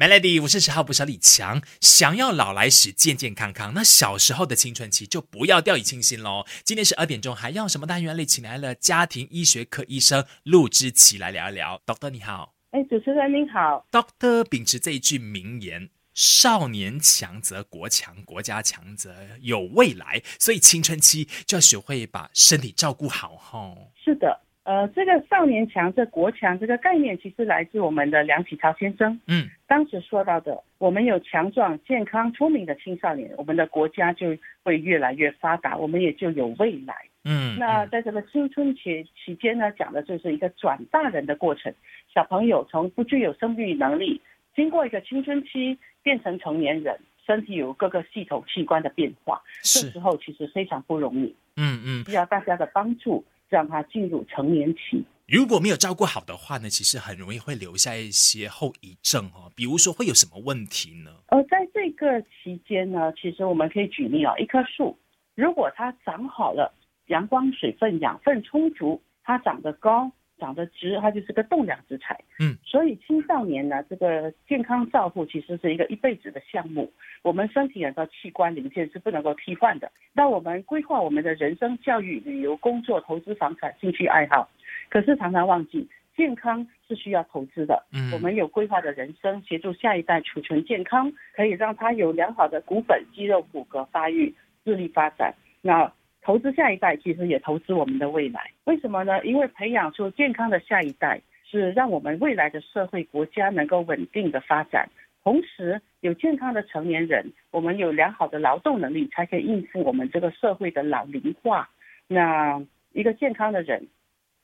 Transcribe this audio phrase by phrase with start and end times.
[0.00, 1.60] Melody，我是十号不小李强。
[1.82, 6.46] 想要老来时健健康康，那小时候的青春期就不要掉以轻心喽。
[6.64, 11.82] 今天十二点钟，还要什么单元里请来了家庭医学科医生陆之奇来聊一聊。
[11.84, 13.84] Doctor 你好，哎，主持人您好。
[13.92, 20.22] Doctor 秉持这一句名言：少年强则国强，国家强则有未来。
[20.38, 23.74] 所以青春期就要学会把身体照顾好哈。
[24.02, 24.40] 是的。
[24.70, 29.20] 呃，这个少年强这国强这个概念，其实来自我们的梁启超先生。
[29.26, 34.28] 嗯，当时说到的，我们有强壮、健康、聪明的青少年，我们的国家就
[34.62, 36.94] 会越来越发达，我们也就有未来。
[37.24, 41.74] 嗯，那在这个青春期期间呢，讲的就是一个转大人的过程。
[42.14, 44.20] 小朋友从不具有生育能力，
[44.54, 46.96] 经过一个青春期变成成年人，
[47.26, 51.34] 身体有各个系统器官的变化，这时候其实非常不容易。
[51.56, 53.24] 嗯嗯，需要大家的帮助。
[53.50, 59.50] 让他进入成年期，如果没有照顾好的话呢，其实很容易会留下一些后遗症哦。
[59.54, 61.10] 比如说会有什么问题呢？
[61.26, 64.96] 呃在这个期间呢，其实我们可以举例啊，一棵树
[65.34, 66.72] 如果它长好了，
[67.08, 70.10] 阳光、水分、养分充足，它长得高。
[70.40, 72.18] 长得直，它就是个栋梁之材。
[72.40, 76.90] 嗯，所以青少年呢，这个健康照护其实是一个一辈子的项目。
[77.22, 79.92] 我们身体很多器官零件是不能够替换的。
[80.14, 84.48] 那我们规划我们的人生、教育、旅游、工作、投资、房产、兴趣爱好，
[84.88, 87.86] 可是常常忘记健康是需要投资的。
[87.92, 95.34] 嗯，我们有规划的人生，协助下一代储存健康，可以让他有良好的骨本、肌肉、骨骼发育、智力发展。
[95.62, 98.50] 那投资下一代，其实也投资我们的未来。
[98.64, 99.24] 为什么呢？
[99.24, 104.88] 因为培养出健康的下一代，是让我们未来的社会国家能够稳定的发展。
[105.22, 111.68] 同时，有健康的成年人，我们有良好的劳动能力，才可以应付我们这个社会的老龄化。
[112.06, 112.62] 那
[112.92, 113.86] 一个健康的人，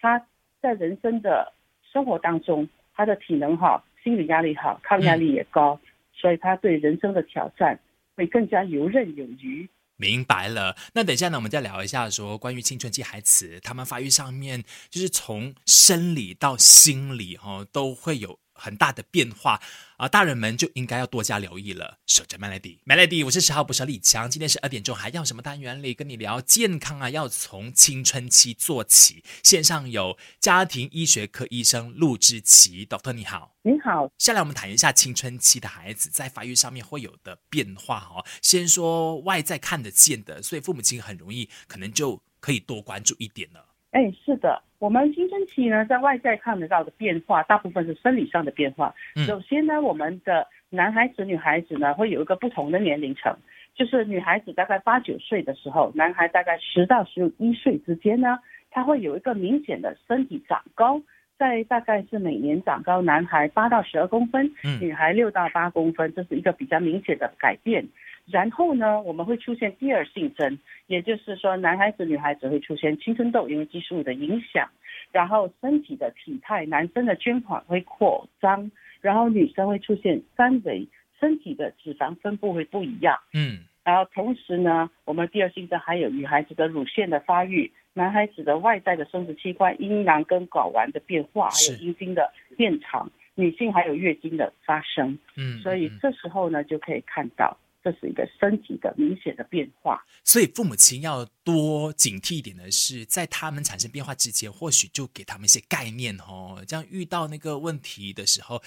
[0.00, 0.26] 他
[0.60, 1.52] 在人生的
[1.92, 5.78] 生活当中，他的体能好，心理压力好，抗压力也高，
[6.12, 7.78] 所以他对人生的挑战
[8.14, 9.68] 会更加游刃有余。
[9.96, 18.38] 明白了，那等一下呢，我们再聊一下说关于青春期孩子他们发育上面，就是从生理到心理哈，都会有。
[18.56, 19.60] 很大的变化
[19.96, 20.08] 啊！
[20.08, 21.98] 大人们就应该要多加留意了。
[22.06, 24.30] 守着 Melody，Melody，我是十号不是李强。
[24.30, 27.10] 今天是二点钟还要什么单元里跟你聊健康啊？
[27.10, 29.22] 要从青春期做起。
[29.42, 34.10] 线上有家庭医学科医生陆之奇，Doctor 你好，你好。
[34.18, 38.24] 下来我们谈一下青春期的孩子在发育上面会有的变化哦。
[38.42, 43.75] 先说外在看得见的，所以父母亲很容易可能就可以多关注一点了。
[43.96, 48.94] 哎，是的，我们青春期呢，在外在看得到的变化，大部分是生理上的变化。
[49.26, 53.34] 首先呢，我们的男孩子、女孩子呢，会有一个不同的年龄层，
[53.74, 58.38] 就是女孩子大概八九岁的时候，男孩大概十到十一岁之间呢，
[58.70, 61.00] 他会有一个明显的身体长高，
[61.38, 67.88] 在大概是每年长高，男孩八到十二公分，女孩六到八公分，这是一个比较明显的改变。
[68.30, 74.68] 然后呢，我们会出现第二性征，也就是说，男孩子、女孩子会出现青春痘，因为激素的影响。
[75.12, 78.70] 然后身体的体态，男生的捐款会扩张，
[79.00, 80.86] 然后女生会出现三维，
[81.20, 83.16] 身体的脂肪分布会不一样。
[83.32, 95.16] 嗯，然后同时呢，我们第二性征还有女孩子的乳腺的发育，男孩子的外在的生殖器官阴囊跟睾丸的变化，还有阴茎的变长，女性还有月经的发生。
[95.36, 97.56] 嗯，所以这时候呢，就可以看到。
[97.86, 108.60] 这是一个身体的明显的变化，所以父母亲要多警惕一点的是，在他们产生变化之前，或许就给他们一些概念哦，这样遇到那个问题的时候，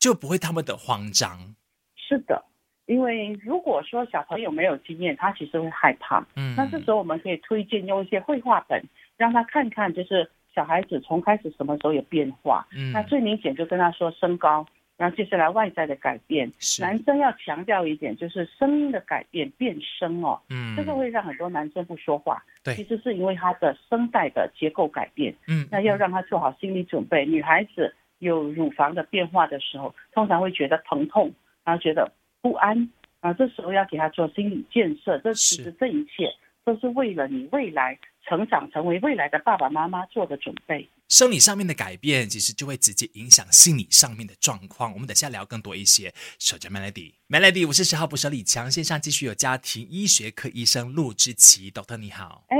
[0.00, 1.54] 就不会他们的慌张。
[1.96, 2.44] 是的，
[2.86, 6.26] 因为如果说小朋友没有经验，他其实会害怕。
[6.34, 8.84] 嗯，那这时候我们可以推荐用一些绘画本，
[9.16, 12.66] 让他看看，就是小孩子从开始什么时候有变化。
[12.72, 14.66] 嗯，那最明显就跟他说身高。
[14.96, 27.26] 然后接下来外在的改变，男生要强调一点，就是声音的改变变声哦，嗯，这个会让很多男生不说话，对，其实是因为他的声带的结构改变，嗯，那要让他做好心理准备。
[27.26, 31.30] 女孩子有乳房的变化的时候，通常会觉得疼痛，
[31.62, 32.88] 然后觉得不安，
[33.20, 36.32] 啊，这时候要给他做心理建设，这其实这一切
[36.66, 37.96] 都是为了你未来
[38.26, 40.86] 成长成为未来的爸爸妈妈做的准备。
[41.08, 44.92] 生理上面的改变，其实就会直接影响心理上面的状况。
[44.92, 46.12] 我们等下聊更多一些。
[46.40, 48.68] 守着 Melody，Melody，我是十号捕手李强。
[48.68, 52.42] 线上继续有家庭医学科医生陆之奇，Doctor 你好。
[52.48, 52.58] 哎，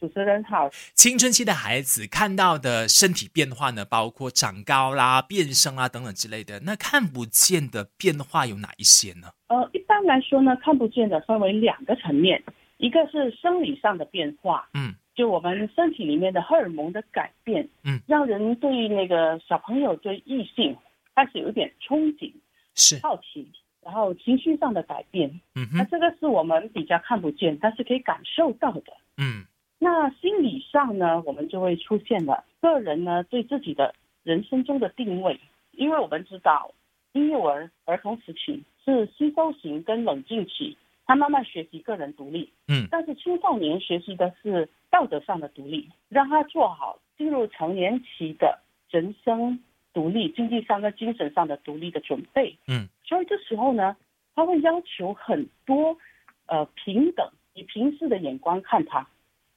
[0.00, 0.70] 主持人好。
[0.94, 6.60] 青春期的孩子看到的身体变化呢，包括长高啦、变声啊等等之类的。
[6.60, 9.28] 那看不见的变化有哪一些呢？
[9.48, 12.42] 呃，一般来说呢，看不见的分为两个层面，
[12.82, 14.94] 一个是生理上的变化，嗯。
[15.14, 20.74] 就我们身体里面的荷尔蒙的改变，嗯，让人对那个小朋友对异性
[21.14, 22.32] 开始有点憧憬，
[22.74, 23.46] 是，好奇，
[23.82, 25.28] 然后情绪上的改变。
[25.54, 28.84] 嗯，那这个是我们比较看不见，但是可以感受到的。
[29.18, 29.44] 嗯
[29.78, 35.38] 那心理上呢，我们就会出现了个人呢对自己的人生中的定位，
[35.72, 36.72] 因为我们知道
[37.12, 40.74] 婴幼儿儿童时期是吸收型跟冷静期，
[41.12, 42.50] 他慢慢学习个人独立。
[42.68, 48.58] 嗯但是青少年学习的是道德上的独立，让他做好进入成年期的
[48.90, 49.60] 人生
[49.92, 52.56] 独立、经济上跟精神上的独立的准备。
[52.66, 53.94] 嗯，所以这时候呢，
[54.34, 55.96] 他会要求很多，
[56.46, 59.06] 呃，平等，以平视的眼光看他，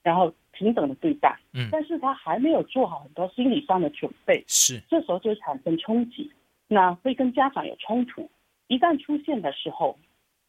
[0.04, 1.40] 然后平等的对待。
[1.54, 6.30] 嗯但是他还没有做好很多心理上的准备，是，这时候就会产生冲击，
[6.68, 8.30] 那会跟家长有冲突。
[8.68, 9.98] 一旦出现的时候，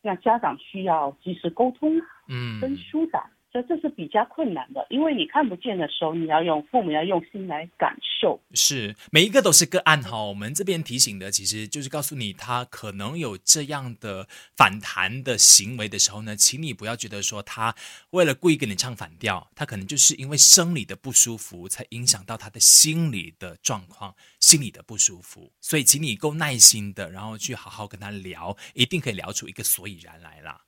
[0.03, 1.91] 那家长需要及时沟通
[2.29, 2.61] 嗯。
[2.61, 3.25] 跟疏导，
[3.57, 8.39] 所以这是比较困难的，因为你看不见的时候，你要用父母要用心来感受。
[8.53, 10.23] 是每一个都是个案哈。
[10.25, 17.75] 我们这边提醒的其实就是告诉你，他可能有这样的反弹的行为的时候呢，请你不要觉得说他
[18.11, 25.51] 为了故意跟你唱反调，他可能就是因为生理的不舒服，才影响到他的心理的状况，心理的不舒服。
[25.63, 30.61] 所以，请你够耐心的，然后去好好跟他聊，一定可以聊出一个所以然来啦。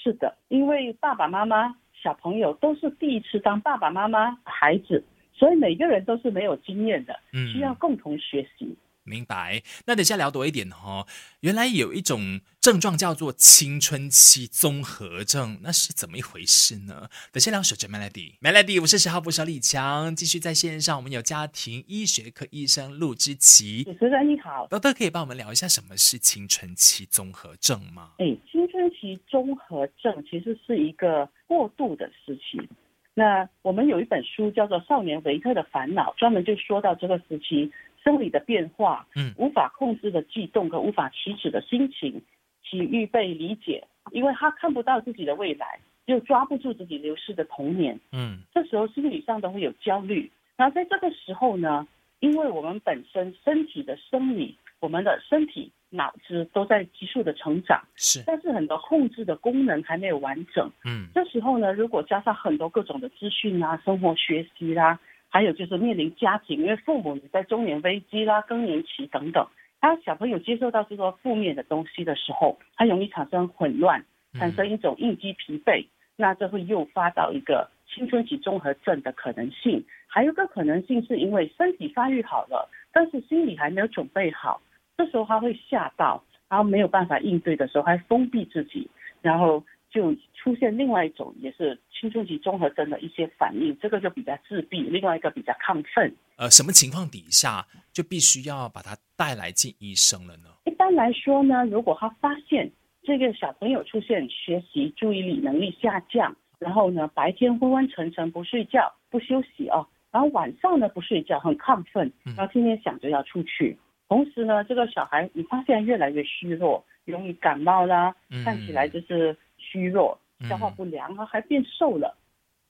[0.00, 5.04] 是的，因为爸爸妈妈、小朋友都是第一次当爸爸妈妈、孩子，
[5.34, 8.76] 所以每个人都是没有经验的，嗯需要共同学习。
[9.08, 9.62] 明白。
[9.86, 11.06] 那等下聊多一点哦、
[11.40, 17.08] 原来有一种症状叫做青春期综合症，那是怎么一回事呢？
[17.32, 28.10] 等下聊守着 Melody，Melody，我是十号捕手李强，继续在线上，我们有家庭医学科医生陆之奇主持人你好，豆豆可以帮我们聊一下什么是青春期综合症吗？
[28.18, 32.68] 哎，青春期综合症其实是一个过渡的时期。
[33.14, 37.72] 那我们有一本书叫做《少年维特的烦恼》，专门就说到这个时期
[38.08, 39.34] 生理的变化，嗯。
[39.36, 42.22] 无法控制的悸动和无法启齿的心情，
[42.64, 48.38] 其预备理解，因为他看不到自己的未来，又抓不住自己流逝的童年，嗯。
[48.54, 50.30] 这时候心理上都会有焦虑。
[50.56, 51.86] 然后在这个时候呢，
[52.20, 60.70] 因为我们本身身体的生理，我们的身体、脑子都在急速的成长，是，但是很多控制的功能还没有完整。
[60.86, 61.06] 嗯。
[61.14, 64.98] 这时候呢，如果加上很多各种的资讯啊、生活学习啦、
[65.30, 69.46] 还有就是面临家庭，因为父母也在中年危机啦、更年期等等，
[69.80, 74.04] 他小朋友接受到这个负面的东西的时候，他容易产生混乱，
[74.34, 75.86] 产生一种应激疲惫，
[76.16, 79.84] 那这会诱发到一个青春期综合症的可能性。
[80.06, 84.60] 还有一个可能性是因为身体发育好了，但是心理还没有准备好，
[84.96, 88.88] 这时候他会吓到，然后没有办法应对的时候，还封闭自己，
[89.20, 96.14] 然后就出现另外一种也是青春期综合症的一些反应，这个就比较自闭，另外一个比较亢奋。
[96.36, 100.50] 呃，什么情况底下就必须要把他带来见医生了呢？
[100.66, 102.70] 一般来说呢，如果他发现
[103.02, 113.76] 这个小朋友出现学习注意力能力下降，然后呢白天昏昏沉沉不睡觉不休息哦，然后晚上呢不睡觉很亢奋，然后天天想着要出去，
[114.08, 119.36] 同时呢这个小孩你发现越来越虚弱，容易感冒啦，嗯看起来就是
[119.70, 120.18] 虚弱，
[120.48, 122.16] 消化不良啊，还变瘦了。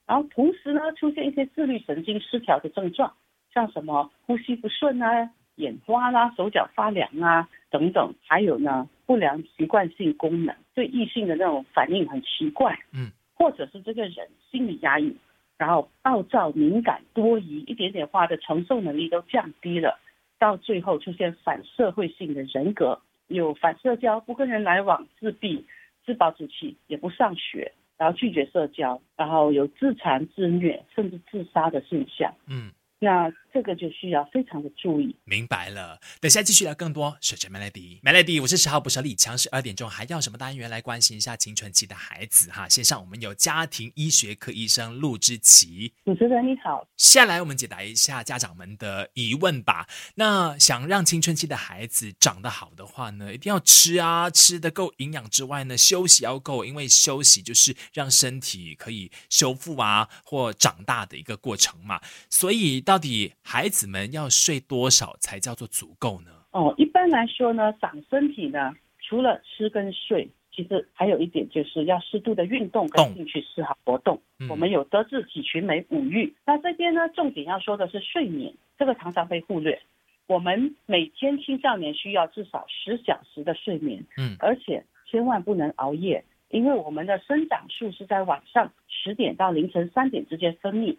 [0.07, 3.13] 然后同时呢，出现一些自律神经失调的症状，
[3.53, 15.15] 像什么呼吸不顺啊、眼花啦、手脚发凉啊等等，还有呢不良习惯性功能，对异性的那种反应很奇怪，嗯，或者是这个人心理压抑，
[15.59, 19.99] 然后暴躁、敏感、多疑，一点点话的承受能力都降低了，
[20.39, 25.67] 到最后出现反社会性的人格，有反社交、不跟人来往、自闭、
[26.09, 32.33] 自暴自弃，也不上学，然后拒绝社交，然后有自残、自虐甚至自杀的现象。
[32.47, 35.15] 嗯，那这个就需要非常的注意。
[35.25, 35.99] 明白了。
[36.21, 37.17] 等下继续聊更多。
[37.21, 42.69] 守着 Melody，Melody，我是十号捕手李强，十二点钟还要什么单元来关心一下青春期的孩子哈？
[42.69, 45.93] 线上我们有家庭医学科医生陆之奇。
[46.05, 49.89] 主持人你好，下来我们解答一下家长们的疑问吧。
[50.15, 62.01] 那想让青春期的孩子长得好的话呢，一定要吃啊，吃的够营养之外呢，休息要够，因为休息就是让身体可以修复啊或长大的一个过程嘛。
[62.29, 66.31] 所以到底孩子们要睡多少才叫做足够呢？
[66.51, 74.21] 哦，一般来说呢，长身体呢，除了吃跟睡，其实还有一点就是要适度的运动跟动兴趣嗜好活动。
[74.39, 79.81] 嗯我们有德智体群美五育，那这边呢，重点要说的是睡眠，这个常常被忽略。
[80.27, 90.95] 我们每天青少年需要至少十小时的睡眠，嗯而且千万不能熬夜，因为我们的生长素是在晚上十点到凌晨三点之间分泌。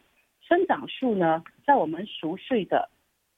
[0.49, 2.89] 生长素呢，在我们熟睡的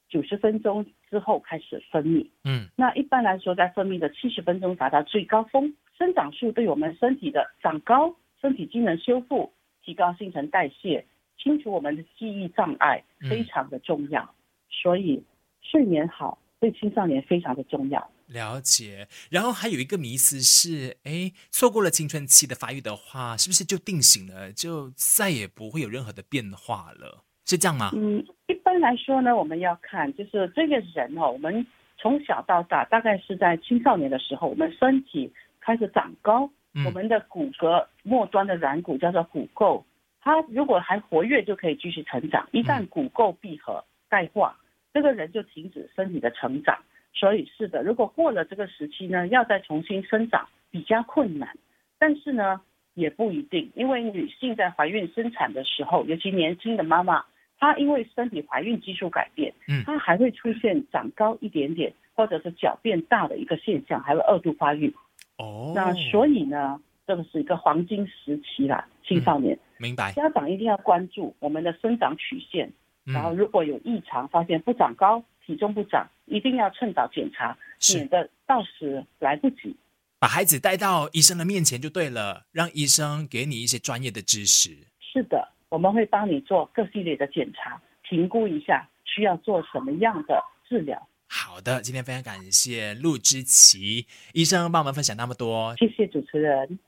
[0.07, 2.25] 九十分钟之后开始分泌。
[2.45, 9.51] 嗯，那一般来说，在分泌的七十分钟达到最高峰，生长素对我们身体的长高、身体机能修复、
[9.83, 11.05] 提高新陈代谢、
[11.37, 14.33] 清除我们的记忆障碍非常的重要。
[14.69, 15.21] 所以
[15.61, 18.09] 睡眠好对青少年非常的重要。
[18.31, 19.07] 了解。
[19.29, 27.23] 然后还有一个迷思是，哎，错过了青春期的发育的话，是不是就定型了，就再也不会有任何的变化了？
[27.45, 27.91] 是这样吗？
[27.93, 31.65] 嗯，一般来说呢，我们要看就是这个人哦，我们
[31.97, 39.83] 从小到大，大概是在青少年的时候，我们身体开始长高，嗯我们的骨骼末端的软骨叫做骨垢，
[40.21, 42.47] 它如果还活跃，就可以继续成长。
[42.53, 44.57] 一旦骨垢闭合钙化，
[44.93, 46.77] 这个人就停止身体的成长。
[47.13, 51.55] 所以是的，如果过了这个时期呢，要再重新生长比较困难。
[51.99, 52.59] 但是呢，
[52.93, 57.23] 也不一定，因为女性在怀孕生产的时候，尤其年轻的妈妈，
[57.59, 64.91] 她因为身体怀孕激素改变，嗯她还会出现长高一点点，或者是脚变大的一个现象，还会二度发育。
[65.37, 70.11] 哦，那所以呢，这个是一个黄金时期啦，青少年、明白。
[70.13, 72.71] 家长一定要关注我们的生长曲线，
[73.05, 77.57] 然后嗯，如果有异常，发现不长高、体重不长，一定要趁早检查，
[77.93, 79.75] 免得到时来不及。
[80.17, 84.69] 把孩子带到医生的面前就对了，让医生给你一些专业的知识。
[85.01, 91.05] 是的，我们会帮你做各系列的检查，评估一下需要做什么样的治疗。
[91.27, 95.75] 好的，今天非常感谢陆之琪医生帮我们分享那么多。
[95.75, 96.79] 谢谢主持人。